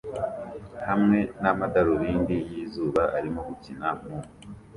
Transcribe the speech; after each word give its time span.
hamwe 0.87 1.19
n’amadarubindi 1.41 2.37
yizuba 2.51 3.03
arimo 3.17 3.39
gukina 3.49 3.87
mu 4.01 4.13